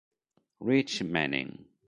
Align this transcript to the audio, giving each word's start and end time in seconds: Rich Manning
Rich 0.59 1.03
Manning 1.05 1.69